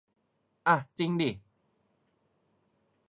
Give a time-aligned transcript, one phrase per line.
[0.67, 1.31] อ่ะจิงดิ